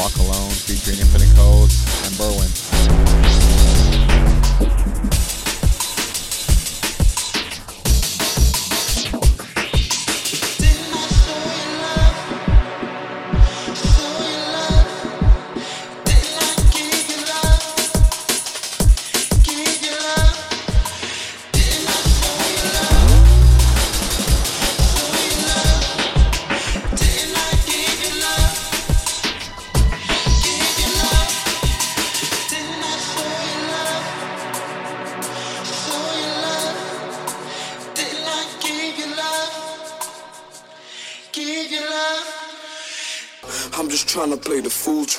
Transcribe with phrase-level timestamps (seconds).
[0.00, 1.29] Walk Alone featuring Infinite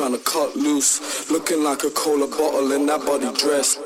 [0.02, 1.30] trying to cut loose.
[1.30, 3.78] Looking like a cola bottle in that body dress.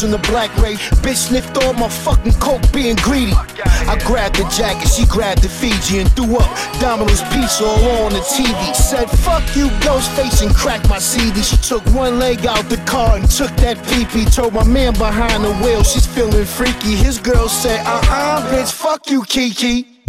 [0.00, 0.74] Couples in the black ray.
[1.02, 3.32] Bitch sniffed all my fucking coke being greedy.
[3.32, 8.12] I grabbed the jacket, she grabbed the Fiji and threw up Domino's pizza all on
[8.12, 8.74] the TV.
[8.74, 11.42] Said, fuck you, Ghostface, and cracked my CD.
[11.42, 15.44] She took one leg out the car and took that pee Told my man behind
[15.44, 16.94] the wheel, she's feeling freaky.
[16.94, 19.99] His girl said, uh uh, bitch, fuck you, Kiki.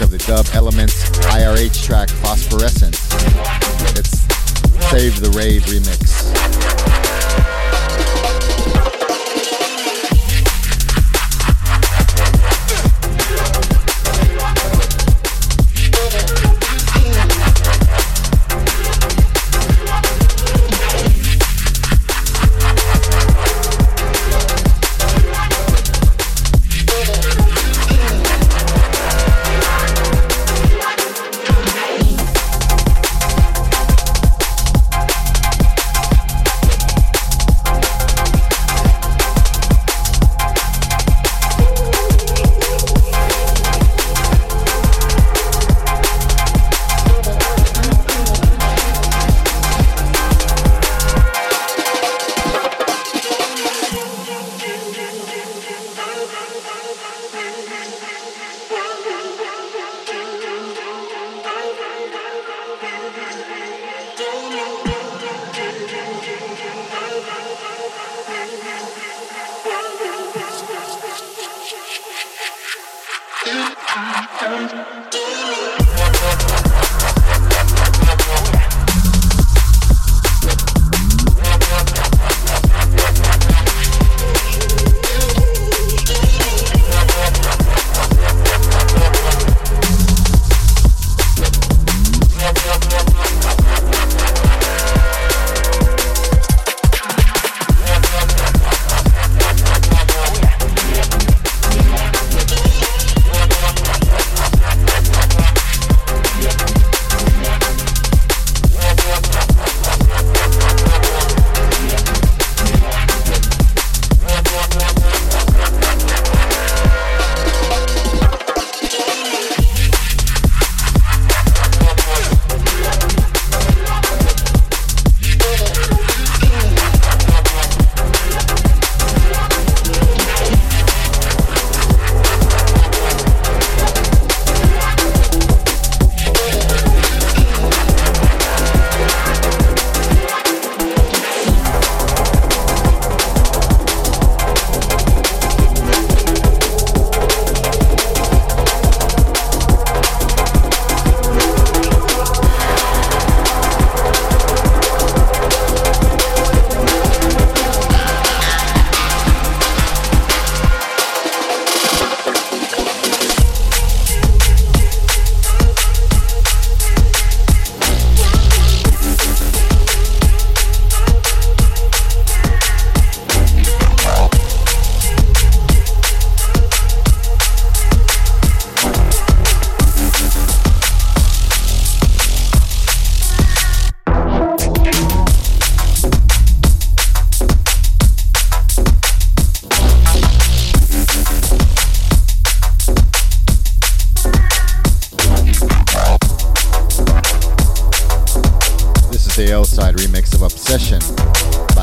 [0.00, 2.98] of the Dub Elements IRH track Phosphorescence.
[3.98, 4.20] It's
[4.90, 6.19] Save the Rave remix.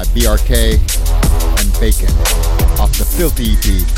[0.03, 2.13] K and Bacon
[2.79, 3.97] off the Filthy EP.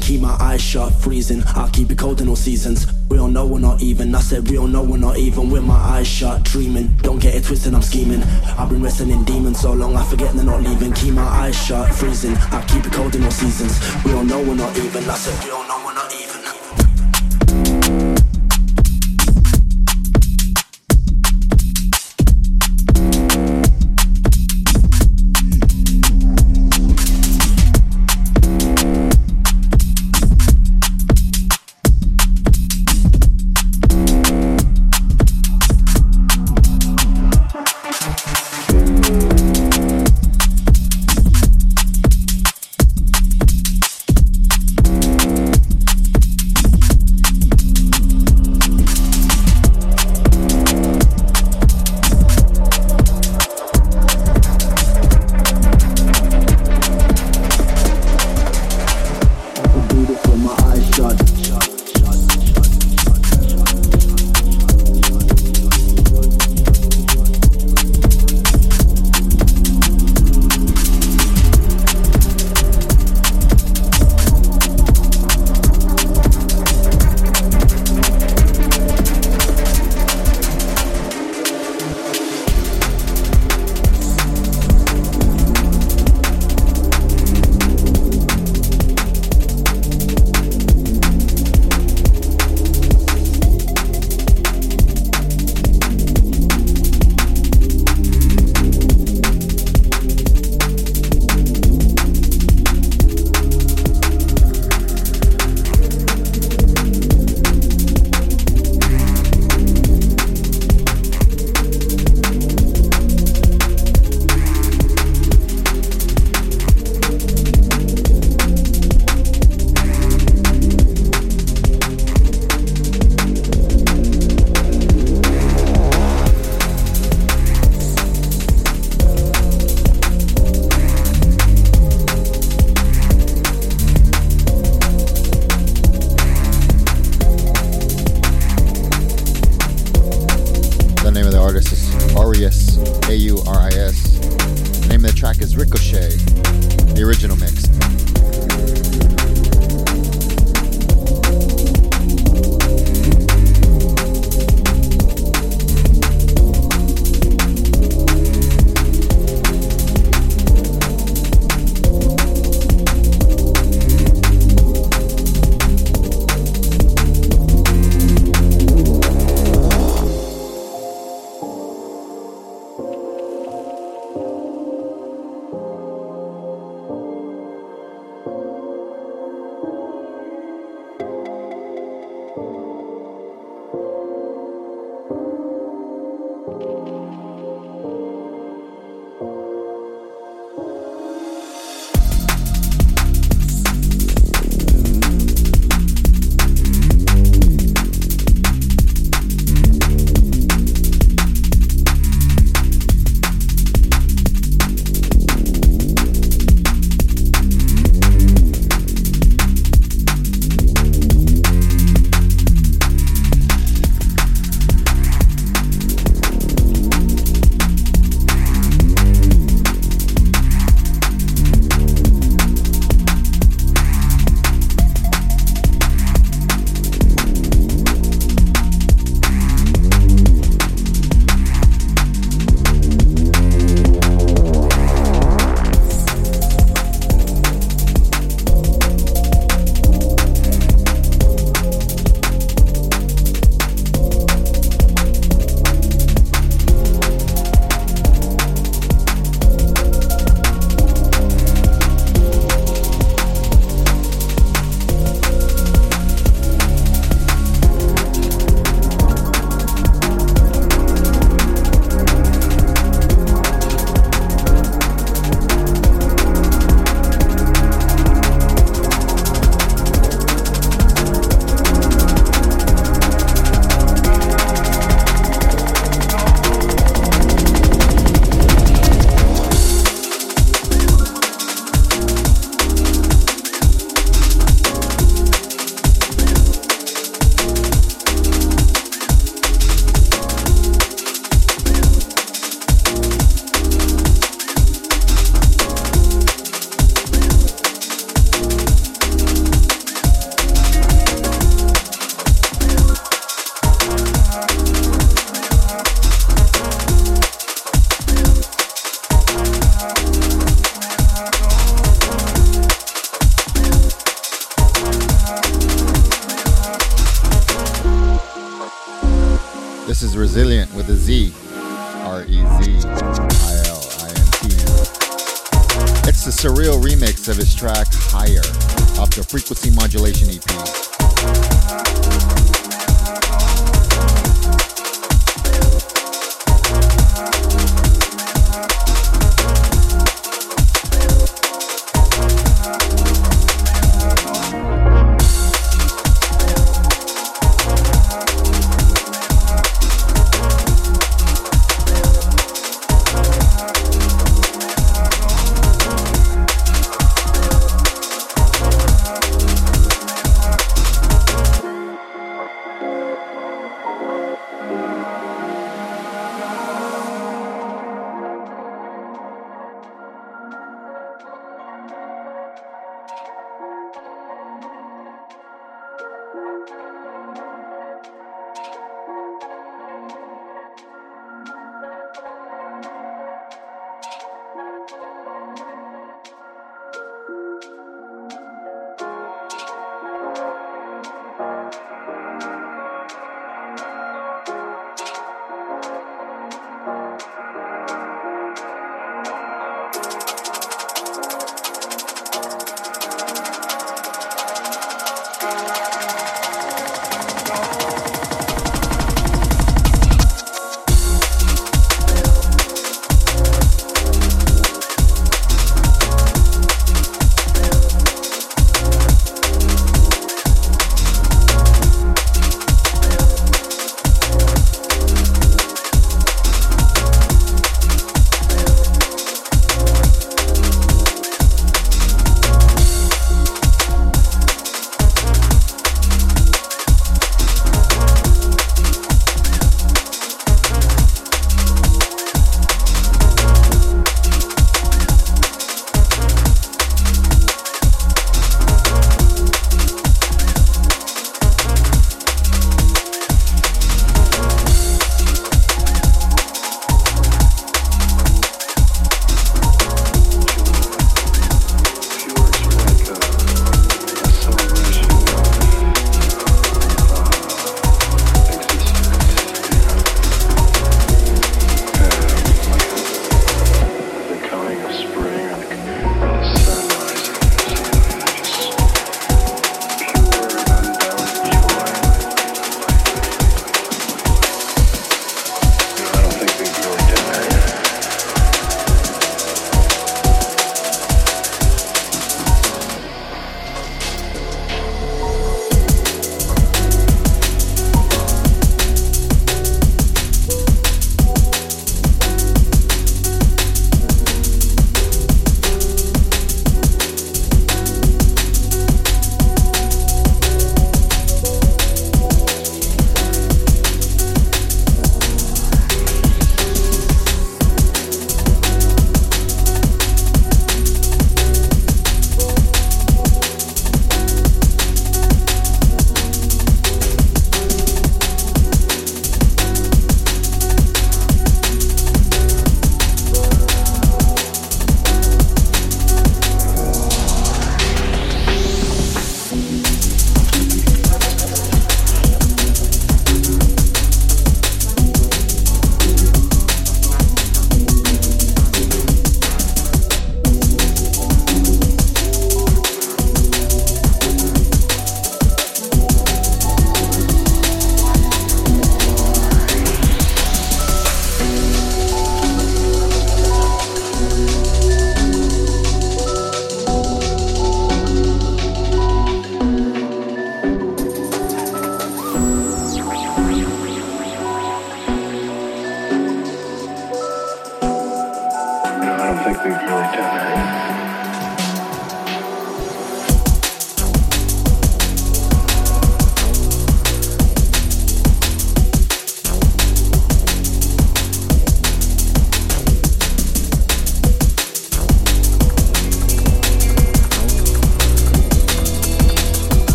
[0.00, 1.42] keep my eyes shut, freezing.
[1.54, 2.86] I'll keep it cold in all seasons.
[3.08, 4.14] We all know we're not even.
[4.14, 5.50] I said we all know we're not even.
[5.50, 6.88] With my eyes shut, dreaming.
[7.02, 8.22] Don't get it twisted, I'm scheming.
[8.58, 10.92] I've been wrestling in demons so long, I forget they're not leaving.
[10.92, 12.36] Keep my eyes shut, freezing.
[12.50, 13.78] I keep it cold in all seasons.
[14.04, 15.08] We all know we're not even.
[15.08, 16.31] I said we all know we're not even.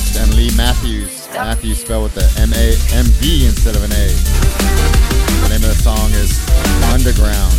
[0.00, 1.28] Dykes and Lee Matthews.
[1.32, 4.08] Matthews spelled with the M A M B instead of an A.
[5.42, 6.38] The name of the song is
[6.92, 7.54] Underground,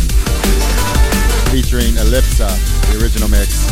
[1.50, 2.50] featuring Elipsa,
[2.90, 3.70] the original mix.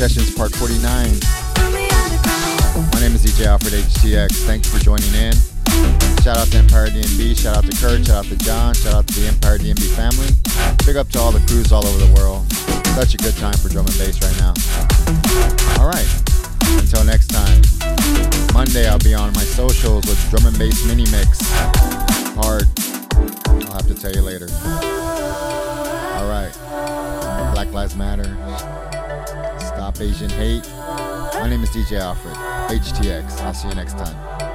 [0.00, 0.80] Sessions, Part 49.
[0.80, 1.04] My
[3.04, 4.46] name is DJ Alfred HTX.
[4.46, 5.34] Thanks for joining in.
[6.24, 9.06] Shout out to Empire DnB, shout out to Kurt, shout out to John, shout out
[9.08, 10.32] to the Empire DnB family.
[10.86, 12.50] Big up to all the crews all over the world.
[12.96, 14.54] Such a good time for drum and bass right now.
[15.76, 16.08] Alright,
[16.80, 17.60] until next time.
[18.54, 21.42] Monday I'll be on my socials with drum and bass mini mix.
[22.40, 22.64] Hard.
[23.68, 24.48] I'll have to tell you later.
[26.16, 26.56] Alright.
[27.52, 28.79] Black Lives Matter.
[30.00, 30.66] Asian hate.
[31.34, 32.34] My name is DJ Alfred.
[32.34, 33.40] HTX.
[33.42, 34.49] I'll see you next time.